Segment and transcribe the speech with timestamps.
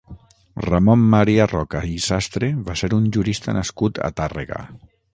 [0.65, 4.69] Ramon Maria Roca i Sastre va ser un jurista nascut a Tàrrega.